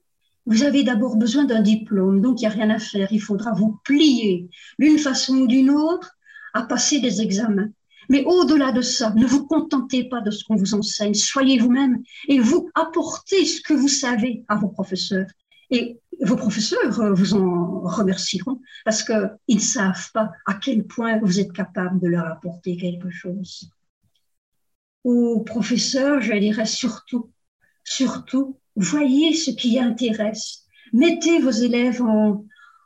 [0.46, 2.20] vous avez d'abord besoin d'un diplôme.
[2.20, 3.09] Donc, il n'y a rien à faire.
[3.12, 6.16] Il faudra vous plier d'une façon ou d'une autre
[6.55, 7.68] à passer des examens.
[8.11, 11.14] Mais au-delà de ça, ne vous contentez pas de ce qu'on vous enseigne.
[11.14, 15.29] Soyez vous-même et vous apportez ce que vous savez à vos professeurs.
[15.70, 21.20] Et vos professeurs euh, vous en remercieront parce qu'ils ne savent pas à quel point
[21.23, 23.70] vous êtes capable de leur apporter quelque chose.
[25.05, 27.31] Aux professeurs, je dirais surtout,
[27.85, 30.64] surtout, voyez ce qui intéresse.
[30.92, 32.44] Mettez vos élèves en,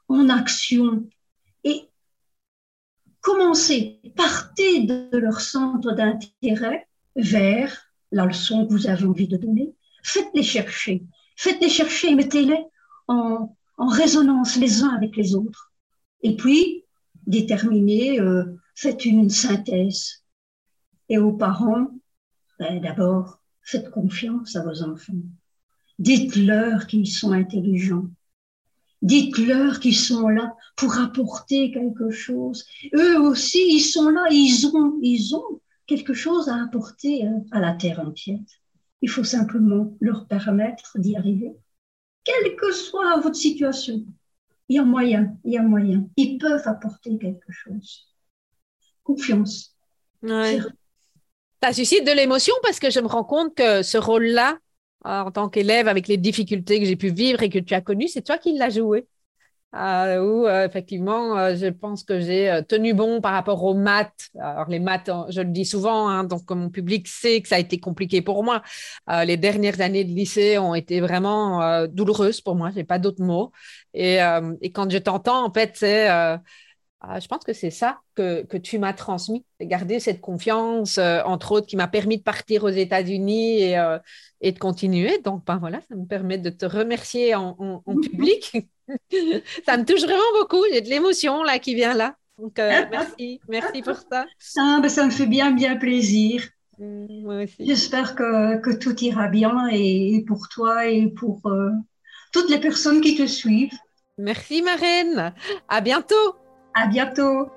[0.09, 1.09] en action
[3.25, 9.75] commencez, partez de leur centre d'intérêt vers la leçon que vous avez envie de donner.
[10.05, 11.03] Faites-les chercher.
[11.37, 12.63] Faites-les chercher et mettez-les
[13.09, 15.73] en, en résonance les uns avec les autres.
[16.23, 16.85] Et puis,
[17.27, 20.23] déterminez, euh, faites une synthèse.
[21.09, 21.89] Et aux parents,
[22.59, 25.25] ben, d'abord, faites confiance à vos enfants.
[25.99, 28.09] Dites-leur qu'ils sont intelligents.
[29.05, 32.65] Dites-leur qu'ils sont là pour apporter quelque chose.
[32.95, 37.61] Eux aussi, ils sont là, ils ont, ils ont quelque chose à apporter euh, à
[37.61, 38.41] la terre entière.
[39.03, 41.53] Il faut simplement leur permettre d'y arriver.
[42.25, 44.03] Quelle que soit votre situation,
[44.71, 46.09] il y a moyen, il y a moyen.
[46.17, 48.07] Ils peuvent apporter quelque chose.
[49.03, 49.77] Confiance.
[50.23, 50.61] Ouais.
[51.63, 54.59] Ça suscite de l'émotion parce que je me rends compte que ce rôle-là,
[55.05, 58.09] en tant qu'élève, avec les difficultés que j'ai pu vivre et que tu as connues,
[58.09, 59.07] c'est toi qui l'as joué.
[59.75, 63.75] Euh, où euh, effectivement, euh, je pense que j'ai euh, tenu bon par rapport aux
[63.75, 64.31] maths.
[64.39, 67.59] Alors les maths, je le dis souvent, hein, donc mon public sait que ça a
[67.59, 68.63] été compliqué pour moi.
[69.11, 72.71] Euh, les dernières années de lycée ont été vraiment euh, douloureuses pour moi.
[72.73, 73.51] J'ai pas d'autres mots.
[73.95, 76.39] Et, euh, et quand je t'entends, en fait, c'est euh, euh,
[77.21, 81.53] je pense que c'est ça que, que tu m'as transmis, garder cette confiance, euh, entre
[81.53, 83.99] autres, qui m'a permis de partir aux États-Unis et, euh,
[84.41, 85.19] et de continuer.
[85.19, 88.53] Donc, ben voilà, ça me permet de te remercier en, en- en public.
[89.67, 90.63] ça me touche vraiment beaucoup.
[90.73, 92.17] J'ai de l'émotion là qui vient là.
[92.39, 94.27] Donc, euh, merci, merci pour ça.
[94.57, 96.49] Ah, ben, ça me fait bien, bien plaisir.
[96.79, 97.67] Mm, Moi aussi.
[97.67, 101.43] J'espère que, que tout ira bien et, et pour toi et pour
[102.33, 103.71] toutes les personnes qui te suivent.
[104.19, 105.35] Merci, ma reine.
[105.69, 106.44] À bientôt.
[106.75, 107.49] À bientôt.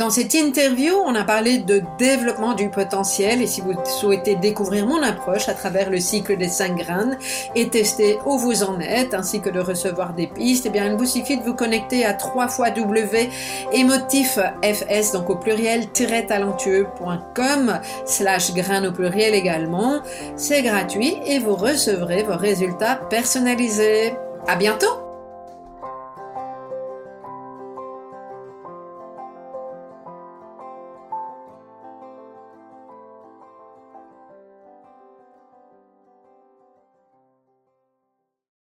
[0.00, 4.86] Dans cette interview, on a parlé de développement du potentiel et si vous souhaitez découvrir
[4.86, 7.18] mon approche à travers le cycle des 5 graines
[7.54, 10.96] et tester où vous en êtes ainsi que de recevoir des pistes, eh bien, il
[10.96, 12.70] vous suffit de vous connecter à 3 fois
[14.62, 20.00] fs donc au pluriel talentueux.com slash graines au pluriel également.
[20.34, 24.14] C'est gratuit et vous recevrez vos résultats personnalisés.
[24.48, 25.09] À bientôt!